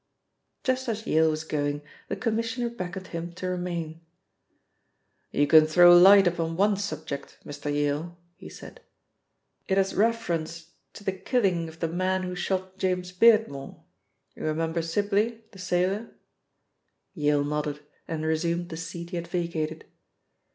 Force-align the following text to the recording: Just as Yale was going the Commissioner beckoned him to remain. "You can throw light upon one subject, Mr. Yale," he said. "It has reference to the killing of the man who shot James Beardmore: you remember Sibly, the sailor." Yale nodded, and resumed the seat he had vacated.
Just 0.63 0.89
as 0.89 1.05
Yale 1.05 1.29
was 1.29 1.43
going 1.43 1.83
the 2.07 2.15
Commissioner 2.15 2.71
beckoned 2.71 3.09
him 3.09 3.33
to 3.33 3.47
remain. 3.49 4.01
"You 5.29 5.45
can 5.45 5.67
throw 5.67 5.95
light 5.95 6.25
upon 6.25 6.57
one 6.57 6.75
subject, 6.77 7.37
Mr. 7.45 7.71
Yale," 7.71 8.17
he 8.35 8.49
said. 8.49 8.81
"It 9.67 9.77
has 9.77 9.93
reference 9.93 10.71
to 10.93 11.03
the 11.03 11.11
killing 11.11 11.69
of 11.69 11.81
the 11.81 11.87
man 11.87 12.23
who 12.23 12.33
shot 12.33 12.79
James 12.79 13.11
Beardmore: 13.11 13.83
you 14.33 14.43
remember 14.43 14.81
Sibly, 14.81 15.43
the 15.51 15.59
sailor." 15.59 16.09
Yale 17.13 17.43
nodded, 17.43 17.81
and 18.07 18.25
resumed 18.25 18.69
the 18.69 18.77
seat 18.77 19.11
he 19.11 19.17
had 19.17 19.27
vacated. 19.27 19.85